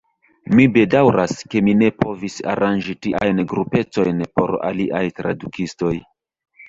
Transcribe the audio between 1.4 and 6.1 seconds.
ke mi ne povis aranĝi tiajn grupetojn por aliaj tradukistoj.